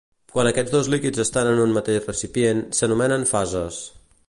Quan 0.35 0.47
aquests 0.51 0.71
dos 0.75 0.89
líquids 0.93 1.21
estan 1.23 1.49
en 1.51 1.61
un 1.65 1.75
mateix 1.77 2.09
recipient, 2.11 2.65
s'anomenen 2.79 3.29
fases. 3.35 3.83